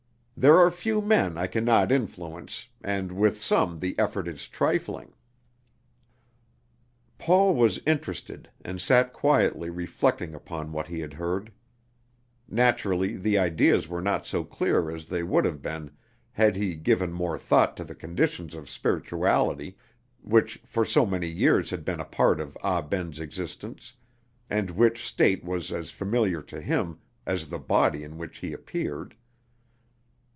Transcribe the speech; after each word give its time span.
There 0.43 0.57
are 0.57 0.71
few 0.71 1.03
men 1.03 1.37
I 1.37 1.45
can 1.45 1.63
not 1.63 1.91
influence, 1.91 2.65
and 2.83 3.11
with 3.11 3.39
some 3.43 3.77
the 3.77 3.93
effort 3.99 4.27
is 4.27 4.47
trifling." 4.47 5.13
Paul 7.19 7.53
was 7.53 7.79
interested, 7.85 8.49
and 8.65 8.81
sat 8.81 9.13
quietly 9.13 9.69
reflecting 9.69 10.33
upon 10.33 10.71
what 10.71 10.87
he 10.87 10.99
had 10.99 11.13
heard. 11.13 11.51
Naturally 12.49 13.15
the 13.17 13.37
ideas 13.37 13.87
were 13.87 14.01
not 14.01 14.25
so 14.25 14.43
clear 14.43 14.89
as 14.89 15.05
they 15.05 15.21
would 15.21 15.45
have 15.45 15.61
been 15.61 15.91
had 16.31 16.55
he 16.55 16.73
given 16.73 17.13
more 17.13 17.37
thought 17.37 17.77
to 17.77 17.83
the 17.83 17.93
conditions 17.93 18.55
of 18.55 18.67
spirituality, 18.67 19.77
which 20.23 20.57
for 20.65 20.83
so 20.83 21.05
many 21.05 21.27
years 21.27 21.69
had 21.69 21.85
been 21.85 21.99
a 21.99 22.05
part 22.05 22.39
of 22.41 22.57
Ah 22.63 22.81
Ben's 22.81 23.19
existence, 23.19 23.93
and 24.49 24.71
which 24.71 25.05
state 25.05 25.43
was 25.45 25.71
as 25.71 25.91
familiar 25.91 26.41
to 26.41 26.59
him 26.59 26.97
as 27.27 27.47
the 27.49 27.59
body 27.59 28.03
in 28.03 28.17
which 28.17 28.39
he 28.39 28.53
appeared. 28.53 29.13